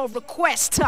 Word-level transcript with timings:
your 0.00 0.08
request. 0.08 0.80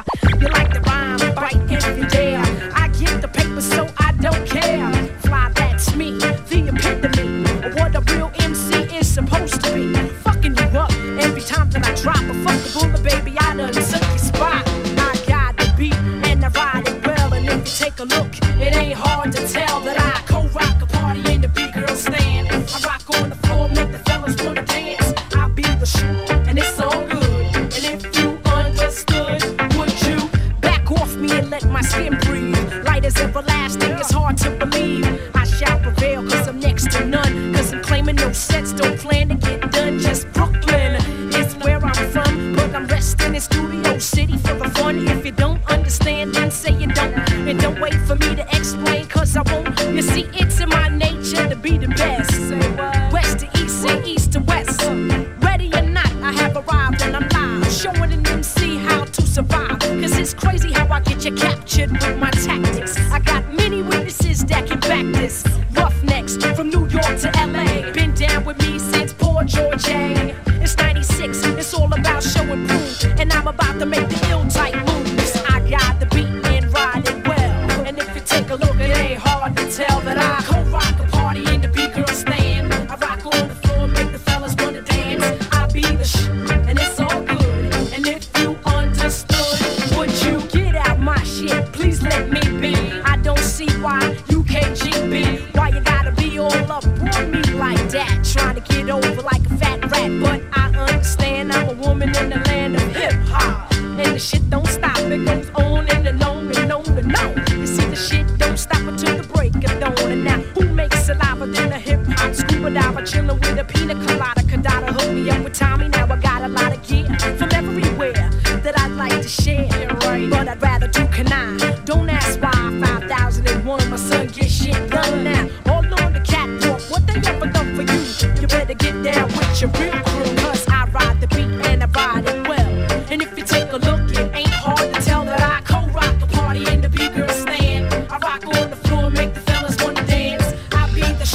Next 36.55 36.91
to 36.92 37.05
none. 37.06 37.55
Cause 37.55 37.72
I'm 37.72 37.83
claiming 37.83 38.17
no 38.17 38.33
sets, 38.33 38.72
don't 38.72 38.98
plan 38.98 39.28
to 39.31 39.34
get 39.34 39.62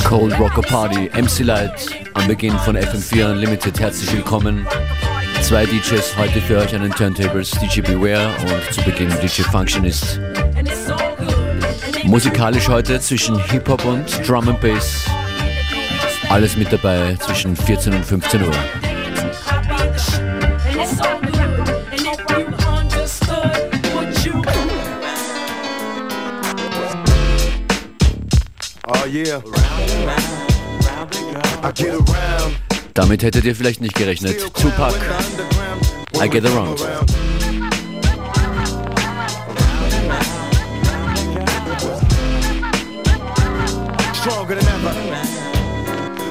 Cold 0.08 0.40
Rocker 0.40 0.62
Party, 0.62 1.10
MC 1.14 1.44
Light 1.44 1.86
am 2.14 2.26
Beginn 2.28 2.58
von 2.60 2.78
FM4 2.78 3.30
Unlimited. 3.30 3.78
Herzlich 3.78 4.14
willkommen. 4.14 4.66
Zwei 5.42 5.66
DJs 5.66 6.16
heute 6.18 6.40
für 6.40 6.60
euch 6.60 6.74
an 6.74 6.84
den 6.84 6.94
Turntables, 6.94 7.52
DJ 7.52 7.82
Beware 7.82 8.30
und 8.40 8.74
zu 8.74 8.82
Beginn 8.84 9.10
DJ 9.22 9.42
Functionist. 9.42 10.22
Musikalisch 12.06 12.70
heute 12.70 13.02
zwischen 13.02 13.38
Hip-Hop 13.50 13.84
und 13.84 14.06
Drum 14.26 14.48
and 14.48 14.62
Bass. 14.62 15.04
Alles 16.30 16.56
mit 16.56 16.72
dabei 16.72 17.18
zwischen 17.20 17.54
14 17.54 17.94
und 17.94 18.06
15 18.06 18.44
Uhr. 18.44 18.52
Oh 28.88 29.06
yeah. 29.06 29.67
Damit 32.98 33.22
hättet 33.22 33.46
ihr 33.46 33.56
vielleicht 33.56 33.80
nicht 33.80 33.94
gerechnet. 33.94 34.40
Tupac, 34.56 34.92
I 36.20 36.28
get 36.28 36.44
around. 36.46 36.80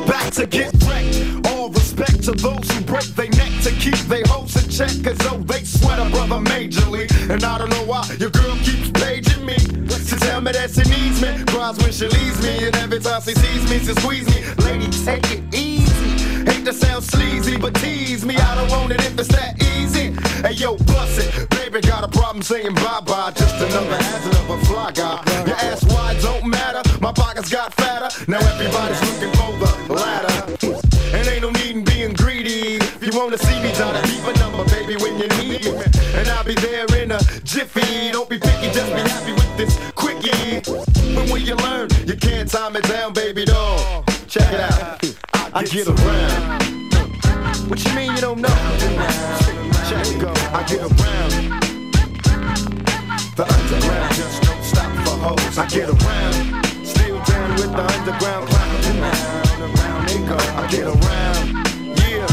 Back 0.09 0.33
to 0.33 0.45
get 0.45 0.73
wrecked. 0.89 1.47
All 1.53 1.71
respect 1.71 2.25
to 2.25 2.33
those 2.33 2.69
who 2.73 2.81
break 2.83 3.15
their 3.15 3.29
neck 3.29 3.53
to 3.63 3.71
keep 3.71 3.95
their 4.09 4.25
hopes 4.27 4.57
in 4.57 4.69
check. 4.69 4.91
Cause 5.05 5.19
though 5.19 5.39
they 5.47 5.63
sweat 5.63 6.01
a 6.01 6.11
brother 6.11 6.43
majorly. 6.51 7.07
And 7.31 7.45
I 7.45 7.59
don't 7.59 7.71
know 7.71 7.85
why 7.85 8.05
your 8.19 8.31
girl 8.31 8.57
keeps 8.65 8.91
paging 8.91 9.47
me. 9.47 9.55
To 9.55 10.17
tell 10.17 10.41
me 10.41 10.51
that 10.51 10.71
she 10.73 10.83
needs 10.91 11.23
me. 11.23 11.45
Cries 11.47 11.79
when 11.79 11.93
she 11.93 12.09
leaves 12.09 12.43
me. 12.43 12.67
And 12.67 12.75
every 12.79 12.99
time 12.99 13.23
she 13.23 13.35
sees 13.35 13.71
me, 13.71 13.79
she 13.79 13.95
squeezes 14.01 14.35
me. 14.35 14.65
Lady, 14.65 14.91
take 15.05 15.31
it 15.31 15.55
easy. 15.55 15.86
to 16.67 16.73
sound 16.73 17.05
sleazy, 17.05 17.57
but 17.57 17.73
tease 17.77 18.25
me. 18.25 18.35
I 18.37 18.57
don't 18.57 18.69
want 18.71 18.91
it 18.91 18.99
if 18.99 19.17
it's 19.17 19.29
that 19.29 19.55
easy. 19.79 20.11
Hey 20.43 20.55
yo, 20.55 20.77
bust 20.79 21.21
it. 21.21 21.49
Baby 21.51 21.81
got 21.81 22.03
a 22.03 22.09
problem 22.09 22.43
saying 22.43 22.75
bye 22.75 23.01
bye. 23.07 23.31
Just 23.37 23.55
another 23.55 23.97
hazard 23.97 24.35
of 24.35 24.51
a 24.51 24.59
fly 24.67 24.91
guy. 24.91 25.23
Your 25.47 25.55
ass 25.57 25.85
wide 25.85 26.21
don't 26.21 26.45
matter. 26.45 26.83
My 27.01 27.13
pockets 27.13 27.51
got 27.51 27.73
fatter. 27.75 28.11
Now 28.27 28.39
everybody's 28.39 29.01
looking 29.07 29.33
for 29.39 29.53
the 29.63 29.95
ladder. 29.95 30.35
And 31.15 31.29
ain't 31.29 31.43
no 31.43 31.51
need 31.51 31.77
in 31.77 31.85
being 31.85 32.15
greedy. 32.15 32.83
If 32.83 33.01
you 33.01 33.17
wanna 33.17 33.39
see 33.39 33.63
me, 33.63 33.71
try 33.73 33.93
to 33.93 34.03
keep 34.09 34.25
a 34.27 34.37
number, 34.41 34.65
baby, 34.75 34.97
when 34.97 35.21
you 35.21 35.29
need 35.39 35.63
me. 35.71 35.85
And 36.19 36.27
I'll 36.35 36.43
be 36.43 36.55
there 36.55 36.87
in 37.01 37.13
a 37.13 37.21
jiffy. 37.45 38.11
Don't 38.11 38.29
be 38.29 38.39
picky, 38.39 38.73
just 38.73 38.91
be 38.91 39.03
happy 39.07 39.33
with 39.39 39.57
this 39.57 39.79
quickie. 39.95 40.63
But 41.15 41.31
when 41.31 41.47
you 41.47 41.55
learn, 41.55 41.91
you 42.07 42.17
can't 42.17 42.51
time 42.51 42.75
it 42.75 42.89
down, 42.89 43.13
baby 43.13 43.45
doll. 43.45 43.66
I 45.57 45.65
get 45.65 45.89
around. 45.89 46.63
What 47.71 47.83
you 47.83 47.95
mean 47.95 48.15
you 48.15 48.21
don't 48.21 48.43
know? 48.43 48.49
Check 49.89 50.21
go, 50.21 50.31
I 50.53 50.63
get 50.69 50.81
around. 50.83 51.33
The 53.37 53.45
underground 53.49 54.15
just 54.17 54.43
don't 54.43 54.63
stop 54.63 54.93
for 55.07 55.17
hoes. 55.17 55.57
I 55.57 55.67
get 55.69 55.89
around. 55.89 56.67
Still 56.85 57.19
down 57.25 57.55
with 57.55 57.73
the 57.73 57.85
underground. 57.97 58.51
Around 59.73 60.09
they 60.09 60.19
go, 60.29 60.37
I 60.37 60.69
get 60.71 60.85
around. 60.89 61.47
Yeah. 62.05 62.29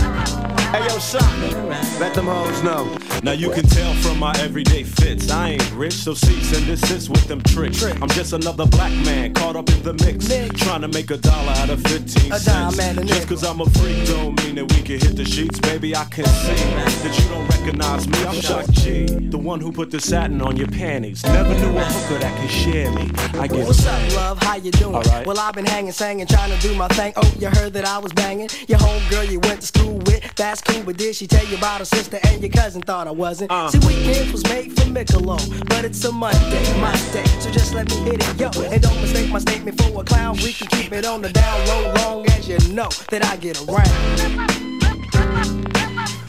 Hey 0.73 0.83
yo, 0.85 0.99
shot. 0.99 1.72
Let 1.99 2.13
them 2.13 2.25
hoes 2.25 2.63
know. 2.63 2.97
Now 3.23 3.31
you 3.31 3.49
can 3.51 3.63
tell 3.65 3.93
from 3.95 4.19
my 4.19 4.33
everyday 4.39 4.83
fits. 4.83 5.31
I 5.31 5.51
ain't 5.51 5.71
rich, 5.71 5.93
so 5.93 6.13
cease 6.13 6.57
and 6.57 6.65
desist 6.65 7.09
with 7.09 7.25
them 7.27 7.41
tricks. 7.41 7.79
Trick. 7.79 8.01
I'm 8.01 8.09
just 8.09 8.33
another 8.33 8.65
black 8.65 8.91
man 9.05 9.33
caught 9.33 9.55
up 9.55 9.69
in 9.69 9.81
the 9.83 9.93
mix. 9.93 10.27
mix. 10.27 10.59
Trying 10.59 10.81
to 10.81 10.89
make 10.89 11.09
a 11.11 11.17
dollar 11.17 11.53
out 11.53 11.69
of 11.69 11.81
15 11.83 12.33
a 12.33 12.39
cents. 12.39 12.77
Just 13.05 13.27
cause 13.29 13.43
I'm 13.45 13.61
a 13.61 13.69
freak 13.69 14.05
don't 14.07 14.43
mean 14.43 14.55
that 14.55 14.65
we 14.65 14.81
can 14.81 14.99
hit 14.99 15.15
the 15.15 15.23
sheets. 15.23 15.59
Baby, 15.59 15.95
I 15.95 16.03
can 16.05 16.25
see 16.25 16.53
that 16.55 17.17
you 17.17 17.29
don't 17.29 17.47
recognize 17.47 18.07
me. 18.09 18.25
I'm 18.25 18.41
Shock 18.41 18.69
G, 18.71 19.05
the 19.05 19.37
one 19.37 19.61
who 19.61 19.71
put 19.71 19.91
the 19.91 20.01
satin 20.01 20.41
on 20.41 20.57
your 20.57 20.67
panties. 20.67 21.23
Never 21.23 21.53
knew 21.53 21.77
a 21.77 21.83
hooker 21.85 22.19
that 22.19 22.41
could 22.41 22.51
share 22.51 22.91
me. 22.91 23.11
I 23.39 23.47
get 23.47 23.65
What's 23.67 23.85
up, 23.85 24.15
love? 24.15 24.39
How 24.43 24.55
you 24.55 24.71
doing? 24.71 24.95
Right. 24.95 25.25
Well, 25.25 25.39
I've 25.39 25.53
been 25.53 25.65
hanging, 25.65 25.91
singing, 25.93 26.27
trying 26.27 26.51
to 26.51 26.67
do 26.67 26.75
my 26.75 26.87
thing. 26.89 27.13
Oh, 27.15 27.33
you 27.39 27.47
heard 27.49 27.71
that 27.73 27.85
I 27.85 27.99
was 27.99 28.11
banging? 28.13 28.49
Your 28.67 28.79
homegirl 28.79 29.31
you 29.31 29.39
went 29.41 29.61
to 29.61 29.67
school 29.67 29.99
with. 30.07 30.35
That's 30.35 30.61
cool, 30.61 30.83
but 30.83 30.97
did 30.97 31.15
she 31.15 31.27
tell 31.27 31.45
you 31.45 31.57
about 31.57 31.81
her 31.83 31.97
sister 31.97 32.19
and 32.29 32.41
your 32.41 32.51
cousin 32.51 32.81
thought 32.81 33.07
I 33.07 33.11
wasn't? 33.11 33.51
Uh. 33.51 33.69
See, 33.69 33.79
weekends 33.79 34.31
was 34.31 34.43
made 34.45 34.71
for 34.73 34.85
Michelob, 34.85 35.67
but 35.67 35.83
it's 35.83 36.03
a 36.05 36.11
Monday, 36.11 36.79
my 36.79 36.93
day. 37.11 37.25
So 37.41 37.51
just 37.51 37.73
let 37.73 37.89
me 37.89 37.95
hit 38.09 38.23
it, 38.23 38.39
yo. 38.39 38.49
And 38.63 38.81
don't 38.81 39.01
mistake 39.01 39.29
my 39.29 39.39
statement 39.39 39.81
for 39.81 40.01
a 40.01 40.03
clown. 40.03 40.37
We 40.37 40.53
can 40.53 40.67
keep 40.67 40.93
it 40.93 41.05
on 41.05 41.21
the 41.21 41.29
down 41.29 41.67
low, 41.67 41.93
long 41.95 42.25
as 42.29 42.47
you 42.47 42.57
know 42.73 42.89
that 43.09 43.25
I 43.25 43.35
get 43.37 43.59
around. 43.67 43.89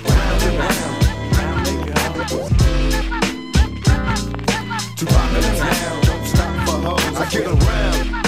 Round 0.04 0.42
and 0.42 0.58
round, 0.58 1.06
round 1.36 1.66
they 1.66 1.76
go. 1.86 2.48
Tupac 4.96 5.34
in 5.34 5.40
the 5.40 5.54
town, 5.56 6.02
don't 6.02 6.26
stop 6.26 6.52
for 6.66 6.78
hoes. 6.82 7.16
I 7.16 7.30
get 7.30 7.46
around. 7.46 8.23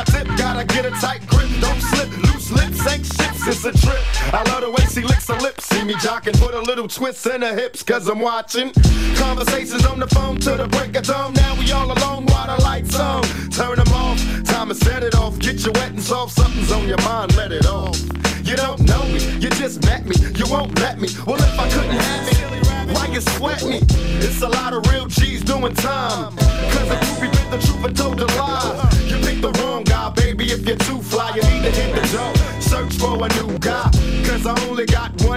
I 0.00 0.04
tip. 0.04 0.26
Gotta 0.38 0.64
get 0.64 0.86
a 0.86 0.90
tight 0.92 1.26
grip, 1.26 1.50
don't 1.60 1.80
slip. 1.80 2.08
Loose 2.24 2.50
lips 2.50 2.86
ain't 2.90 3.04
ships, 3.04 3.46
it's 3.46 3.64
a 3.64 3.72
trip. 3.72 4.00
I 4.32 4.42
love 4.50 4.62
the 4.62 4.70
way 4.70 4.84
she 4.88 5.02
licks 5.02 5.28
her 5.28 5.36
lips. 5.36 5.66
See 5.66 5.84
me 5.84 5.94
jocking, 5.94 6.38
put 6.40 6.54
a 6.54 6.60
little 6.60 6.88
twist 6.88 7.26
in 7.26 7.42
her 7.42 7.54
hips, 7.54 7.82
cause 7.82 8.08
I'm 8.08 8.20
watching. 8.20 8.72
Conversations 9.16 9.84
on 9.84 9.98
the 9.98 10.06
phone 10.06 10.38
to 10.40 10.56
the 10.56 10.68
break 10.68 10.96
of 10.96 11.04
dawn. 11.04 11.34
Now 11.34 11.54
we 11.58 11.70
all 11.72 11.92
alone 11.92 12.24
while 12.26 12.46
the 12.46 12.62
lights 12.62 12.98
on. 12.98 13.22
Turn 13.50 13.76
them 13.76 13.92
off, 13.92 14.18
time 14.44 14.68
to 14.68 14.74
set 14.74 15.02
it 15.02 15.14
off. 15.16 15.38
Get 15.38 15.66
you 15.66 15.72
wet 15.72 15.90
and 15.90 16.02
soft, 16.02 16.34
something's 16.34 16.72
on 16.72 16.88
your 16.88 17.02
mind, 17.02 17.36
let 17.36 17.52
it 17.52 17.66
off. 17.66 17.98
You 18.42 18.56
don't 18.56 18.80
know 18.80 19.04
me, 19.04 19.20
you 19.36 19.50
just 19.50 19.84
met 19.84 20.06
me, 20.06 20.16
you 20.34 20.46
won't 20.50 20.78
let 20.80 20.98
me. 20.98 21.08
Well, 21.26 21.36
if 21.36 21.58
I 21.58 21.68
couldn't 21.68 21.90
have 21.90 22.28
it, 22.32 22.94
why 22.94 23.06
you 23.06 23.20
sweat 23.20 23.64
me? 23.64 23.80
It's 24.24 24.40
a 24.40 24.48
lot 24.48 24.72
of 24.72 24.86
real 24.90 25.06
G's 25.06 25.44
doing 25.44 25.74
time. 25.74 26.34
Cause 26.36 26.88
the 26.88 26.96
groupie 27.04 27.49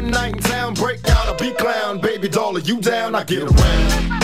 one 0.04 0.12
night 0.12 0.36
in 0.36 0.42
town. 0.42 0.74
Break 0.74 1.08
out 1.10 1.30
a 1.30 1.44
beat 1.44 1.58
clown, 1.58 2.00
baby 2.00 2.28
doll, 2.28 2.58
are 2.58 2.60
you 2.60 2.80
down? 2.80 3.16
I 3.16 3.24
get 3.24 3.44
around. 3.44 4.23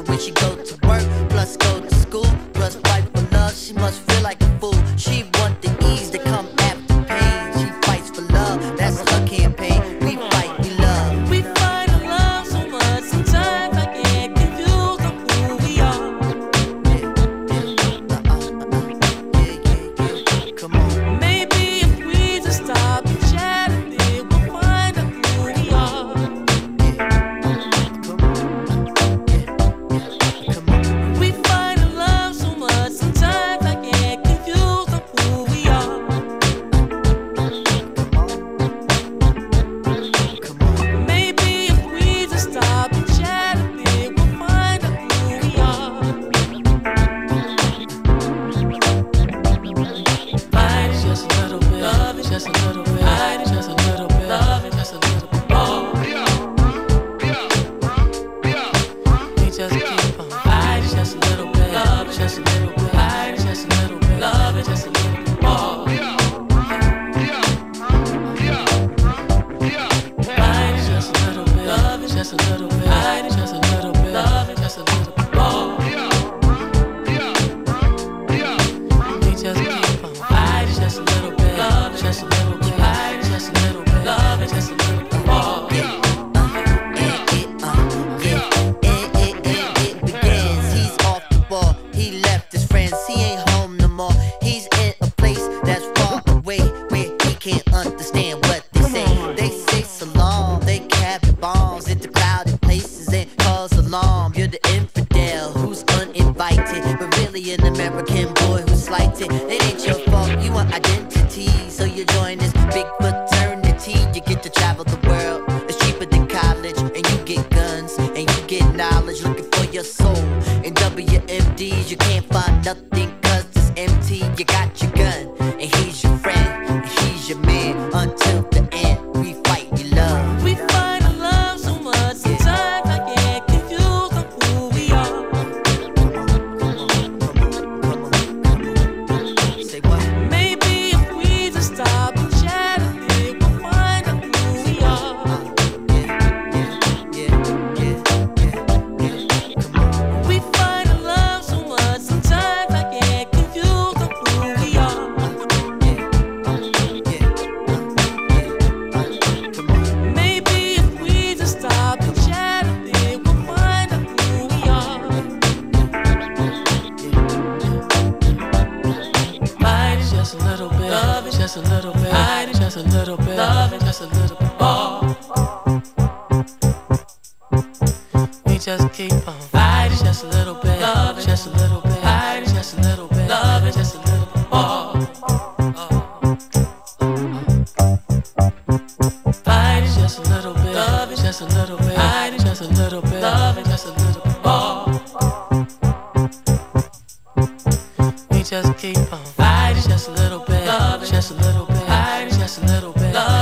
So 0.00 0.06
when 0.06 0.18
she 0.18 0.30
go 0.30 0.59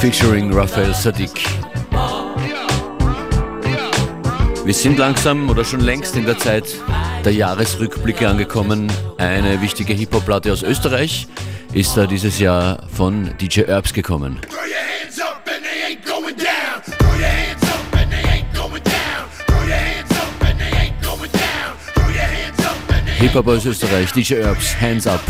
featuring 0.00 0.50
Raphael 0.50 0.94
Sadiq. 0.94 1.44
Wir 4.64 4.72
sind 4.72 4.98
langsam 4.98 5.50
oder 5.50 5.62
schon 5.62 5.80
längst 5.80 6.16
in 6.16 6.24
der 6.24 6.38
Zeit 6.38 6.64
der 7.22 7.34
Jahresrückblicke 7.34 8.26
angekommen. 8.26 8.90
Eine 9.18 9.60
wichtige 9.60 9.92
Hip-Hop-Platte 9.92 10.54
aus 10.54 10.62
Österreich 10.62 11.28
ist 11.74 11.98
da 11.98 12.06
dieses 12.06 12.38
Jahr 12.38 12.86
von 12.96 13.36
DJ 13.38 13.66
Herbs 13.66 13.92
gekommen. 13.92 14.40
Hip-Hop 23.18 23.48
aus 23.48 23.66
Österreich, 23.66 24.12
DJ 24.12 24.36
Herbs, 24.36 24.80
Hands 24.80 25.06
Up. 25.06 25.20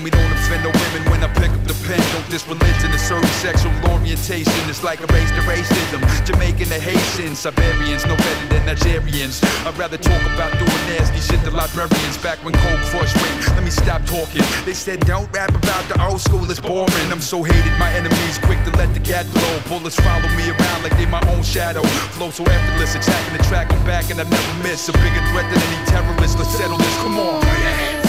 homie, 0.00 0.10
don't 0.10 0.32
offend 0.32 0.64
no 0.64 0.70
women 0.70 1.10
when 1.10 1.22
I 1.22 1.28
pick 1.34 1.50
up 1.50 1.64
the 1.64 1.74
pen. 1.86 2.00
Don't 2.12 2.28
this 2.30 2.46
religion, 2.46 2.90
it's 2.92 3.02
certain 3.02 3.28
sexual 3.40 3.72
orientation. 3.92 4.52
It's 4.68 4.82
like 4.82 5.00
a 5.00 5.06
race 5.12 5.30
to 5.30 5.42
racism. 5.44 6.00
Jamaican 6.24 6.68
to 6.68 6.80
Haitians, 6.80 7.38
Siberians, 7.38 8.06
no 8.06 8.16
better 8.16 8.46
than 8.48 8.62
Nigerians. 8.66 9.42
I'd 9.66 9.76
rather 9.76 9.98
talk 9.98 10.22
about 10.34 10.52
doing 10.58 10.82
nasty 10.88 11.20
shit 11.20 11.42
to 11.44 11.50
librarians 11.50 12.18
back 12.18 12.38
when 12.44 12.54
Cold 12.54 12.80
was 12.94 13.12
went. 13.14 13.48
Let 13.48 13.64
me 13.64 13.70
stop 13.70 14.04
talking. 14.06 14.42
They 14.64 14.74
said 14.74 15.00
don't 15.06 15.30
rap 15.32 15.50
about 15.54 15.84
the 15.88 16.00
old 16.04 16.20
school, 16.20 16.48
it's 16.50 16.60
boring. 16.60 17.08
I'm 17.10 17.20
so 17.20 17.42
hated, 17.42 17.74
my 17.78 17.92
enemies 17.92 18.38
quick 18.42 18.62
to 18.64 18.70
let 18.76 18.92
the 18.94 19.00
gat 19.00 19.26
blow. 19.32 19.54
Bullets 19.68 19.96
follow 20.00 20.28
me 20.36 20.50
around 20.50 20.82
like 20.82 20.96
they 20.96 21.06
my 21.06 21.22
own 21.32 21.42
shadow. 21.42 21.82
Flow 22.16 22.30
so 22.30 22.44
effortless, 22.44 22.94
attacking 22.94 23.36
the 23.36 23.44
track 23.44 23.70
and 23.72 23.84
back, 23.84 24.10
and 24.10 24.20
I 24.20 24.24
never 24.24 24.54
miss. 24.62 24.88
A 24.88 24.92
bigger 24.92 25.22
threat 25.30 25.46
than 25.52 25.60
any 25.60 25.80
terrorist. 25.86 26.38
Let's 26.38 26.56
settle 26.56 26.78
this. 26.78 26.96
Come 26.98 27.18
on. 27.18 27.99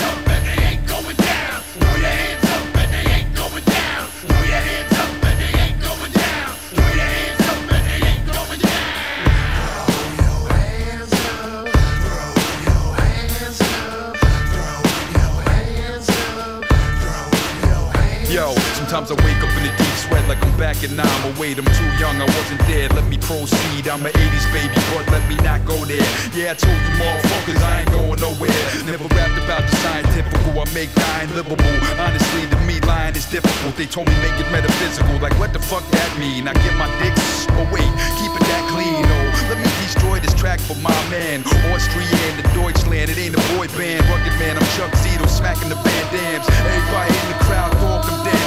times 19.02 19.12
I 19.12 19.26
wake 19.26 19.42
up 19.42 19.50
in 19.58 19.66
a 19.66 19.74
deep 19.78 19.96
sweat 19.98 20.28
like 20.28 20.42
I'm 20.46 20.58
back 20.58 20.84
in 20.84 20.96
time. 20.96 21.22
But 21.24 21.40
wait, 21.40 21.58
I'm 21.58 21.66
too 21.66 21.92
young, 21.98 22.22
I 22.22 22.26
wasn't 22.26 22.62
there. 22.68 22.90
Let 22.90 23.06
me 23.10 23.18
proceed. 23.18 23.88
I'm 23.88 24.06
an 24.06 24.14
80s 24.14 24.48
baby, 24.54 24.78
but 24.94 25.06
let 25.10 25.24
me 25.30 25.36
not 25.42 25.66
go 25.66 25.78
there. 25.86 26.06
Yeah, 26.34 26.52
I 26.52 26.56
told 26.56 26.78
you 26.78 26.94
motherfuckers, 27.02 27.62
I 27.62 27.82
ain't 27.82 27.92
going 27.92 28.20
nowhere. 28.22 28.62
Never 28.86 29.08
rapped 29.16 29.38
about 29.42 29.64
the 29.66 29.76
scientific, 29.82 30.34
I 30.52 30.66
make 30.74 30.94
dying 30.94 31.34
livable. 31.34 31.78
Honestly, 31.98 32.46
to 32.50 32.58
me, 32.68 32.80
lying 32.82 33.16
is 33.16 33.26
difficult. 33.26 33.76
They 33.76 33.88
told 33.88 34.08
me 34.08 34.16
make 34.22 34.38
it 34.38 34.50
metaphysical. 34.52 35.18
Like, 35.18 35.34
what 35.40 35.54
the 35.54 35.60
fuck 35.60 35.86
that 35.92 36.12
mean? 36.20 36.48
I 36.48 36.54
get 36.54 36.76
my 36.78 36.90
dicks, 37.02 37.48
but 37.48 37.66
oh 37.66 37.74
wait, 37.74 37.92
keep 38.22 38.30
it 38.30 38.46
that 38.46 38.64
clean, 38.70 39.02
oh. 39.02 39.28
Let 39.50 39.58
me 39.58 39.72
destroy 39.82 40.20
this 40.20 40.36
track 40.36 40.60
for 40.60 40.78
my 40.86 40.94
man. 41.10 41.42
Austrian, 41.74 42.32
the 42.38 42.46
Deutschland, 42.54 43.10
it 43.10 43.18
ain't 43.18 43.34
a 43.34 43.44
boy 43.58 43.68
band. 43.74 44.06
Rugged 44.06 44.38
man, 44.38 44.58
I'm 44.58 44.68
Chuck 44.78 44.94
Zito, 45.02 45.26
smacking 45.28 45.70
the 45.70 45.80
band 45.82 46.08
dams. 46.14 46.46
Everybody 46.46 47.10
in 47.10 47.28
the 47.34 47.40
crowd, 47.50 47.72
throw 47.80 47.98
up 47.98 48.06
them 48.06 48.22
damn 48.26 48.41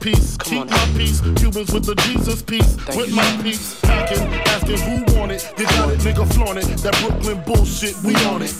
peace. 0.00 0.36
Keep 0.38 0.70
my 0.70 0.92
peace. 0.96 1.20
Cubans 1.36 1.72
with 1.72 1.84
the 1.84 1.94
Jesus 2.06 2.42
peace. 2.42 2.76
With 2.96 3.14
my 3.14 3.40
peace. 3.42 3.80
Packing, 3.80 4.26
asking 4.48 4.78
who 4.78 5.18
want 5.18 5.32
it. 5.32 5.52
You 5.58 5.66
got 5.66 5.90
it, 5.90 5.98
nigga 6.00 6.32
flaunt 6.34 6.58
it. 6.58 6.66
That 6.78 6.96
Brooklyn 7.00 7.42
bullshit, 7.44 7.96
we 8.02 8.14
on 8.26 8.42
it. 8.42 8.54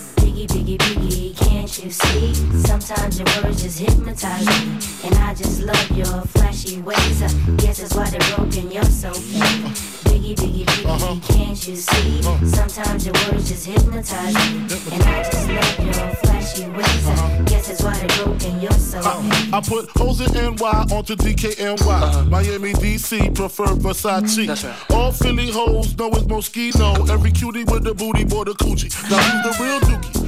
NY 20.99 21.15
onto 21.15 21.17
DKNY. 21.17 21.81
Uh-huh. 21.81 22.25
Miami, 22.25 22.73
DC, 22.73 23.35
prefer 23.35 23.67
Versace. 23.67 24.47
That's 24.47 24.65
right. 24.65 24.91
All 24.91 25.13
Philly 25.13 25.51
hoes 25.51 25.97
know 25.97 26.09
it's 26.09 26.25
Moschino. 26.25 27.09
Every 27.09 27.31
cutie 27.31 27.65
with 27.65 27.85
the 27.85 27.95
booty, 27.95 28.25
boy, 28.25 28.45
the 28.45 28.53
coochie. 28.53 28.91
Now 29.11 29.19
who's 29.19 29.59
the 29.59 29.65
real 29.65 29.81
dookie? 29.81 30.28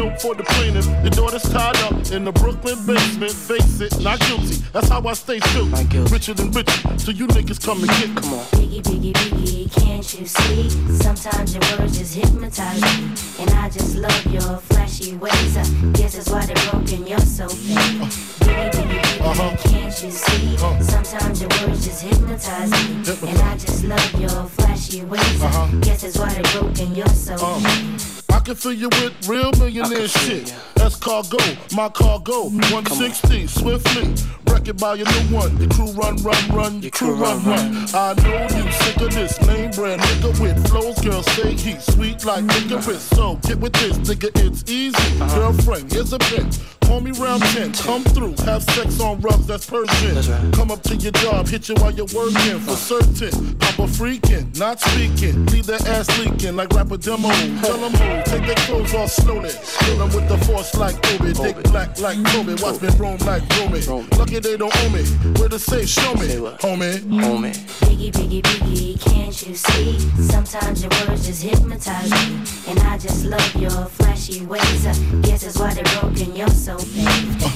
no 0.00 0.16
for 0.16 0.34
the 0.34 0.44
plaintiff. 0.44 0.86
Your 1.04 1.10
daughter's 1.10 1.42
tied 1.42 1.76
up 1.78 1.94
in 2.12 2.24
the 2.24 2.32
Brooklyn 2.32 2.78
basement. 2.86 3.32
Face 3.32 3.80
it, 3.80 4.00
not 4.00 4.18
guilty. 4.20 4.56
That's 4.72 4.88
how 4.88 5.02
I 5.06 5.12
stay 5.12 5.40
still. 5.40 5.66
Richer 6.10 6.34
than 6.34 6.50
richer, 6.52 6.98
so 6.98 7.10
you 7.10 7.26
niggas 7.26 7.60
come 7.64 7.78
and 7.84 7.90
get. 7.98 8.10
Come 8.16 8.34
on. 8.34 8.44
Biggie, 8.56 8.82
biggie, 8.82 9.12
biggie, 9.12 9.82
can't 9.82 10.06
you 10.18 10.26
see? 10.26 10.70
Sometimes 11.04 11.54
your 11.54 11.64
words 11.78 11.98
just 11.98 12.14
hypnotize 12.14 12.80
me, 12.80 13.12
and 13.40 13.50
I 13.50 13.68
just 13.68 13.96
love 13.96 14.26
your 14.26 14.56
flashy 14.70 15.16
ways. 15.16 15.56
I 15.56 15.64
guess 15.92 16.14
that's 16.14 16.30
why 16.30 16.46
they're 16.46 16.70
broken. 16.70 17.06
You're 17.06 17.18
so 17.18 17.48
fake. 17.48 17.76
Biggie, 18.40 18.70
biggie, 18.72 19.00
biggie, 19.02 19.20
uh-huh. 19.20 19.56
can't 19.68 20.02
you 20.02 20.10
see? 20.10 20.54
Uh-huh. 20.56 20.82
Sometimes 20.82 21.40
your 21.40 21.50
words 21.60 21.84
just 21.84 22.02
hypnotize 22.02 22.70
me, 22.70 23.30
and 23.30 23.38
I 23.40 23.56
just 23.56 23.84
love 23.84 24.20
your 24.20 24.44
flashy 24.56 25.02
ways. 25.04 25.42
Uh-huh. 25.42 25.64
I 25.64 25.80
guess 25.80 26.02
that's 26.02 26.18
why 26.18 26.32
they're 26.32 26.60
broken. 26.60 26.94
You're 26.94 27.08
so 27.08 27.34
uh-huh. 27.34 27.98
fake. 27.98 28.19
I 28.32 28.40
can 28.40 28.54
fill 28.54 28.72
you 28.72 28.88
with 28.88 29.28
real 29.28 29.50
millionaire 29.52 30.08
shit. 30.08 30.54
That's 30.74 30.96
cargo, 30.96 31.38
my 31.74 31.88
cargo. 31.88 32.44
160, 32.44 33.46
swiftly. 33.46 34.14
Wreck 34.50 34.68
it 34.68 34.78
by 34.78 34.94
your 34.94 35.06
new 35.06 35.36
one. 35.36 35.56
Your 35.58 35.68
crew 35.70 35.92
run, 35.92 36.16
run, 36.16 36.48
run. 36.48 36.82
Your 36.82 36.90
crew 36.90 37.14
run, 37.14 37.44
run. 37.44 37.86
I 37.94 38.14
know 38.14 38.42
you 38.56 38.72
sick 38.72 38.96
of 38.96 39.14
this 39.14 39.40
name 39.46 39.70
brand 39.70 40.00
nigga 40.00 40.40
with 40.40 40.68
flows. 40.68 40.98
Girl, 41.00 41.22
say 41.22 41.52
he's 41.52 41.84
sweet 41.94 42.24
like 42.24 42.44
licorice. 42.44 43.02
So 43.02 43.36
get 43.42 43.58
with 43.58 43.72
this, 43.74 43.98
nigga, 43.98 44.30
it's 44.46 44.68
easy. 44.70 44.96
Uh-huh. 45.20 45.52
Girlfriend, 45.52 45.92
here's 45.92 46.12
a 46.12 46.18
bitch. 46.18 46.79
Call 46.90 47.00
me 47.00 47.12
round 47.12 47.40
10, 47.40 47.72
come 47.74 48.02
through, 48.02 48.34
have 48.44 48.64
sex 48.64 48.98
on 48.98 49.20
rubs, 49.20 49.46
that's 49.46 49.64
Persian. 49.64 50.16
That's 50.16 50.26
right. 50.26 50.52
Come 50.52 50.72
up 50.72 50.82
to 50.82 50.96
your 50.96 51.12
job, 51.12 51.46
hit 51.46 51.68
you 51.68 51.76
while 51.76 51.92
you're 51.92 52.04
working, 52.12 52.58
for 52.58 52.74
certain. 52.74 53.54
Papa 53.58 53.82
freaking, 53.82 54.58
not 54.58 54.80
speaking, 54.80 55.46
leave 55.46 55.66
that 55.66 55.86
ass 55.86 56.08
leaking 56.18 56.56
like 56.56 56.70
rapper 56.70 56.96
demo. 56.96 57.28
Tell 57.62 57.78
them 57.78 57.92
move, 57.92 58.24
take 58.24 58.44
their 58.44 58.56
clothes 58.66 58.92
off 58.92 59.08
slowly. 59.08 59.50
Kill 59.78 59.98
them 59.98 60.08
with 60.12 60.28
the 60.28 60.36
force 60.46 60.74
like 60.74 60.96
Obi, 61.12 61.32
dick 61.32 61.62
black 61.70 61.96
like 62.00 62.18
Kobe, 62.24 62.60
watch 62.60 62.82
me 62.82 62.88
roam 62.98 63.18
like 63.18 63.48
Romy. 63.56 63.80
Lucky 64.18 64.40
they 64.40 64.56
don't 64.56 64.76
owe 64.76 64.88
me, 64.88 65.04
where 65.38 65.48
to 65.48 65.60
say, 65.60 65.86
show 65.86 66.12
me, 66.14 66.26
homie. 66.58 66.98
Homie. 67.22 67.54
Biggie, 67.86 68.10
biggie, 68.10 68.42
biggie, 68.42 69.00
can't 69.00 69.46
you 69.46 69.54
see? 69.54 69.96
Sometimes 70.20 70.82
your 70.82 70.90
words 71.06 71.24
just 71.24 71.44
hypnotize 71.44 72.10
me, 72.10 72.42
and 72.66 72.80
I 72.80 72.98
just 72.98 73.26
love 73.26 73.54
your 73.54 73.70
flashy 73.70 74.44
ways. 74.44 74.86
I 74.88 74.94
guess 75.22 75.44
that's 75.44 75.56
why 75.56 75.72
they're 75.72 75.84
broken, 76.00 76.34
you're 76.34 76.48
so 76.48 76.79
Uh-huh. 76.80 77.46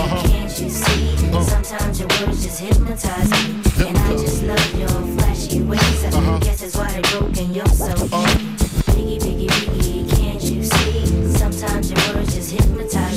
Uh-huh. 0.00 0.26
can't 0.26 0.60
you 0.60 0.68
see? 0.68 1.16
Sometimes 1.44 2.00
your 2.00 2.08
words 2.08 2.42
just 2.42 2.58
hypnotize 2.58 3.30
me. 3.30 3.86
And 3.86 3.96
I 3.98 4.12
just 4.14 4.42
love 4.42 4.74
your 4.74 4.88
flashy 4.88 5.62
ways. 5.62 6.04
I 6.04 6.38
guess 6.40 6.60
that's 6.60 6.76
why 6.76 6.90
they're 6.90 7.02
broken, 7.02 7.54
you're 7.54 7.66
so 7.66 7.94
Biggie, 7.94 9.20
biggie, 9.20 9.46
biggie, 9.46 10.10
can't 10.10 10.42
you 10.42 10.64
see? 10.64 11.32
Sometimes 11.38 11.92
your 11.92 12.14
words 12.16 12.34
just 12.34 12.50
hypnotize 12.50 13.09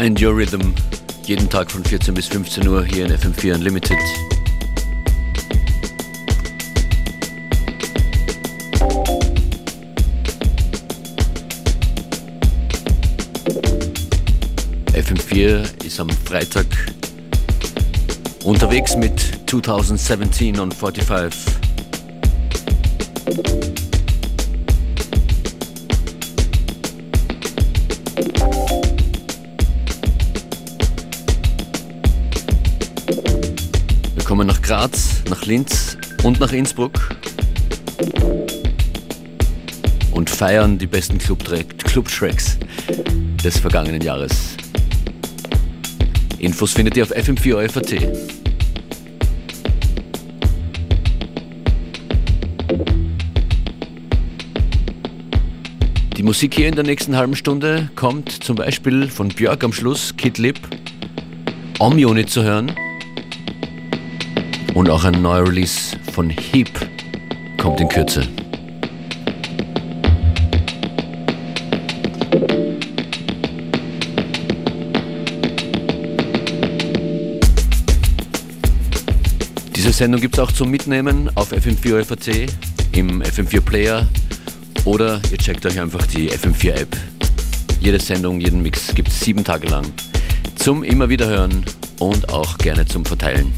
Find 0.00 0.18
Your 0.18 0.34
Rhythm. 0.34 0.72
Jeden 1.26 1.50
Tag 1.50 1.70
von 1.70 1.84
14 1.84 2.14
bis 2.14 2.26
15 2.28 2.66
Uhr 2.66 2.82
hier 2.86 3.04
in 3.04 3.12
FM4 3.12 3.56
Unlimited. 3.56 3.98
FM4 14.94 15.84
ist 15.84 16.00
am 16.00 16.08
Freitag 16.08 16.64
unterwegs 18.44 18.96
mit 18.96 19.20
2017 19.50 20.58
on 20.60 20.72
45. 20.72 21.60
Graz, 34.80 35.22
nach 35.28 35.44
Linz 35.44 35.98
und 36.22 36.40
nach 36.40 36.52
Innsbruck 36.52 37.14
und 40.12 40.30
feiern 40.30 40.78
die 40.78 40.86
besten 40.86 41.18
Club-Tracks 41.18 42.58
des 43.44 43.58
vergangenen 43.58 44.00
Jahres. 44.00 44.56
Infos 46.38 46.72
findet 46.72 46.96
ihr 46.96 47.02
auf 47.02 47.12
fm4.at. 47.14 47.90
Die 56.16 56.22
Musik 56.22 56.54
hier 56.54 56.68
in 56.68 56.74
der 56.74 56.84
nächsten 56.84 57.16
halben 57.16 57.36
Stunde 57.36 57.90
kommt 57.96 58.30
zum 58.30 58.56
Beispiel 58.56 59.08
von 59.08 59.28
Björk 59.28 59.62
am 59.62 59.74
Schluss, 59.74 60.16
Kid 60.16 60.38
Lip, 60.38 60.58
Om-Unit 61.78 62.30
zu 62.30 62.42
hören. 62.42 62.74
Und 64.74 64.88
auch 64.88 65.04
ein 65.04 65.20
neuer 65.20 65.46
Release 65.46 65.96
von 66.12 66.30
Heap 66.30 66.70
kommt 67.58 67.80
in 67.80 67.88
Kürze. 67.88 68.26
Diese 79.74 79.92
Sendung 79.92 80.20
gibt 80.20 80.34
es 80.34 80.40
auch 80.40 80.52
zum 80.52 80.70
Mitnehmen 80.70 81.30
auf 81.34 81.52
FM4 81.52 82.04
FAC 82.04 82.48
im 82.92 83.22
FM4 83.22 83.60
Player 83.60 84.08
oder 84.84 85.20
ihr 85.30 85.38
checkt 85.38 85.66
euch 85.66 85.80
einfach 85.80 86.06
die 86.06 86.30
FM4 86.30 86.70
App. 86.72 86.96
Jede 87.80 87.98
Sendung, 87.98 88.40
jeden 88.40 88.62
Mix 88.62 88.94
gibt 88.94 89.08
es 89.08 89.20
sieben 89.20 89.42
Tage 89.44 89.68
lang 89.68 89.84
zum 90.60 90.84
immer 90.84 91.08
wieder 91.08 91.26
hören 91.26 91.64
und 92.00 92.28
auch 92.28 92.58
gerne 92.58 92.84
zum 92.84 93.04
Verteilen. 93.06 93.50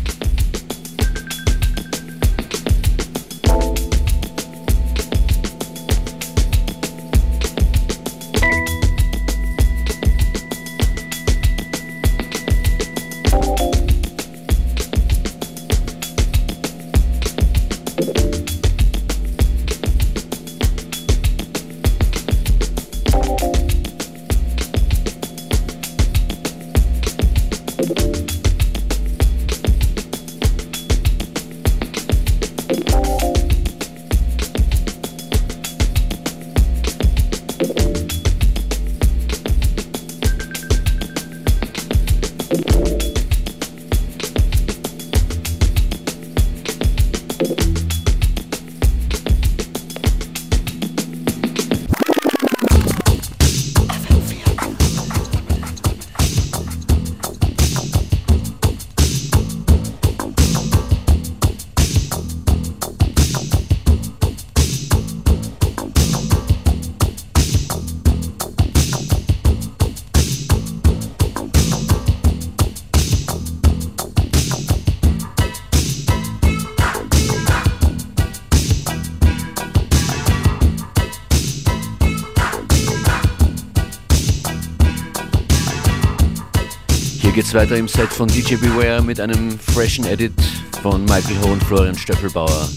weiter 87.54 87.76
im 87.76 87.88
Set 87.88 88.08
von 88.08 88.28
DJ 88.28 88.56
Beware 88.56 89.02
mit 89.02 89.20
einem 89.20 89.58
freshen 89.58 90.06
Edit 90.06 90.32
von 90.80 91.04
Michael 91.04 91.38
Ho 91.42 91.52
und 91.52 91.62
Florian 91.64 91.96
Stöppelbauer. 91.96 92.68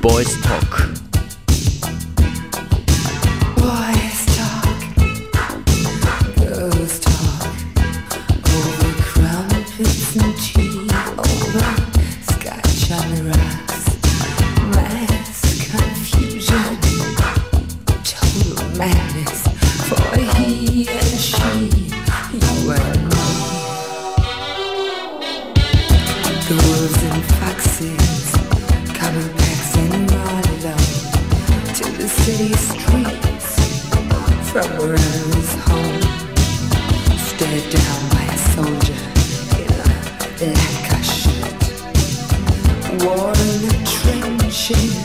Boys 0.00 0.40
Talk. 0.42 1.03
foxes, 27.38 28.32
coming 28.94 29.30
and 29.76 30.12
all 30.12 30.42
to 31.74 31.84
the 31.98 32.08
city 32.08 32.52
streets 32.54 33.48
from 34.50 34.68
where 34.78 34.96
I 34.96 35.18
was 35.34 35.50
home. 35.68 36.02
Stared 37.18 37.66
down 37.72 38.00
by 38.14 38.24
a 38.24 38.38
soldier 38.54 39.02
in 40.40 40.52
a 40.52 41.02
shirt, 41.02 41.62
in 43.34 43.52
the 43.66 43.74
trenches. 44.00 45.03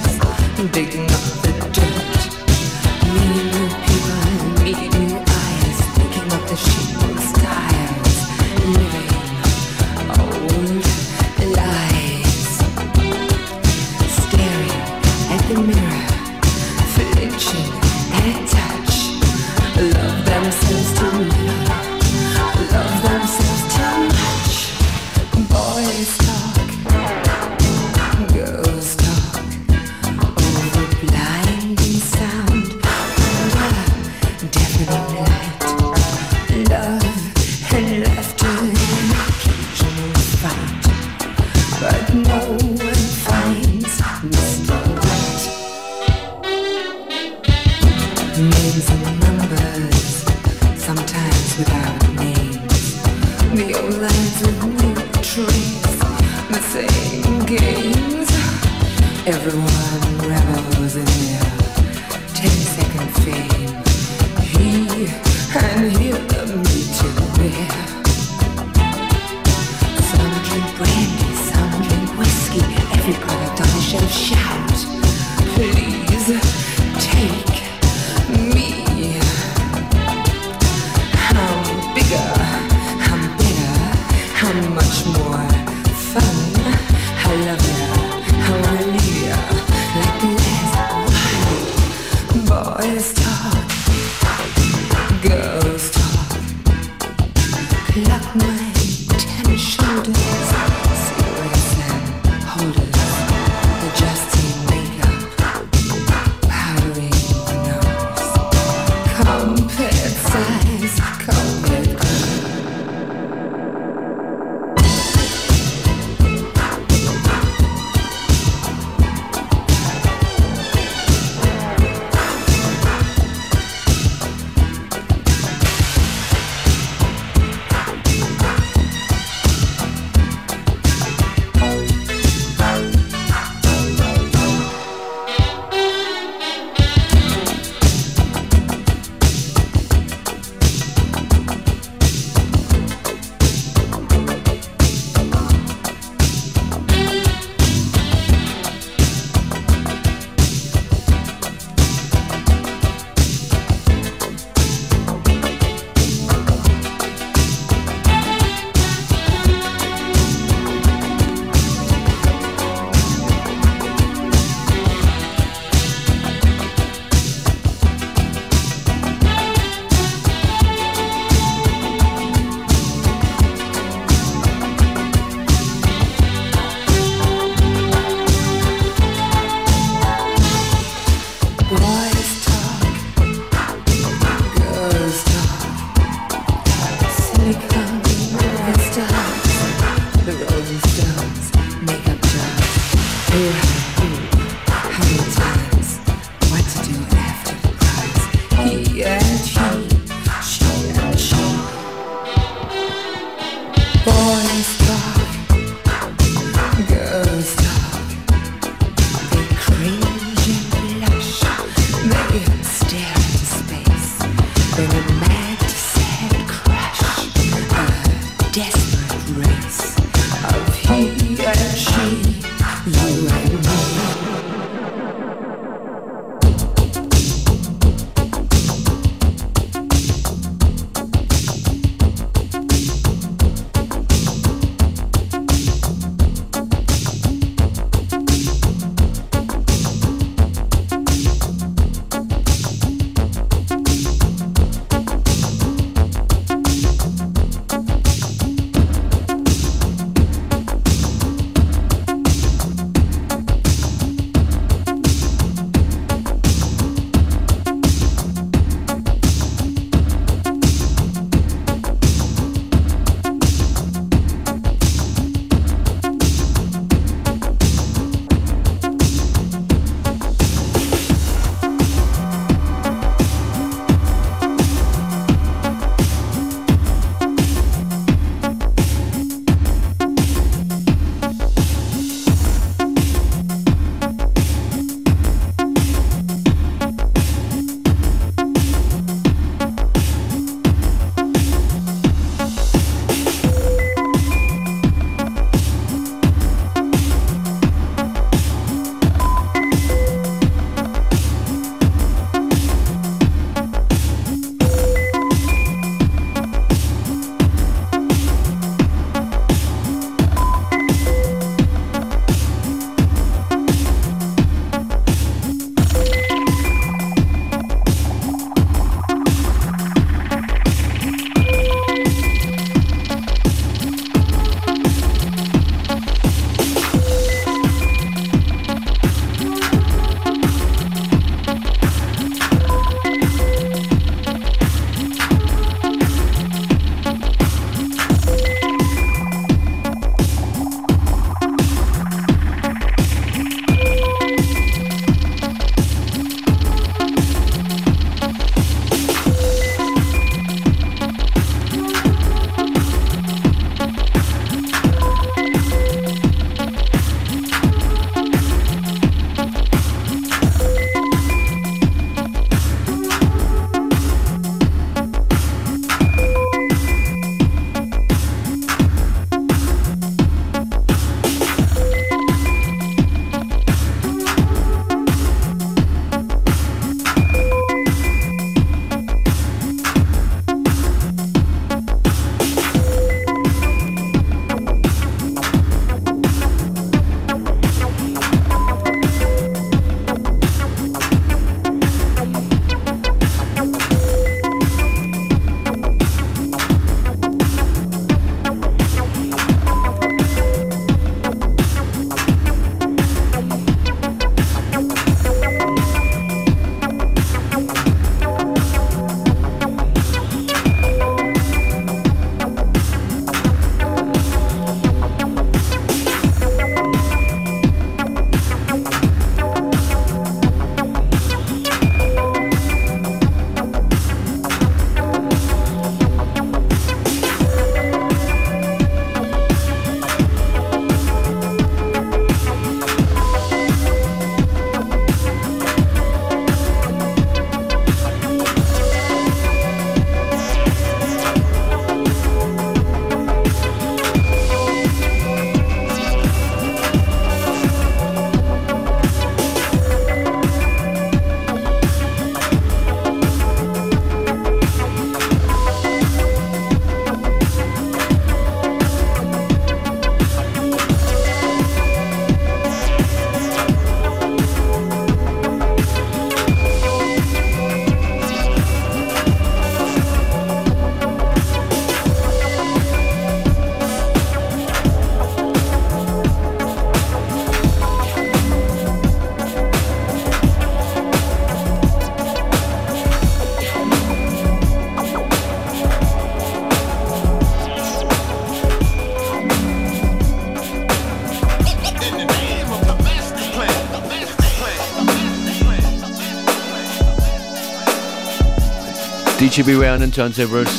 DJ 499.50 499.64
Beware 499.64 499.94
an 499.94 500.02
den 500.02 500.12
Turntables 500.12 500.70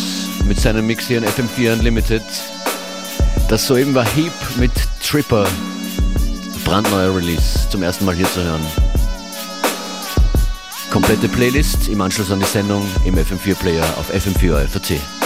mit 0.44 0.60
seinem 0.60 0.86
Mix 0.86 1.08
hier 1.08 1.18
in 1.18 1.24
FM4 1.24 1.72
Unlimited. 1.72 2.22
Das 3.48 3.66
soeben 3.66 3.94
war 3.94 4.04
Heap 4.04 4.32
mit 4.58 4.70
Tripper. 5.02 5.48
Brandneuer 6.64 7.16
Release, 7.16 7.68
zum 7.68 7.82
ersten 7.82 8.04
Mal 8.04 8.14
hier 8.14 8.30
zu 8.30 8.44
hören. 8.44 8.64
Komplette 10.88 11.28
Playlist 11.28 11.88
im 11.88 12.00
Anschluss 12.00 12.30
an 12.30 12.38
die 12.38 12.46
Sendung 12.46 12.86
im 13.04 13.16
FM4 13.16 13.56
Player 13.56 13.84
auf 13.98 14.08
FM4 14.14 14.68
FAT. 14.68 15.19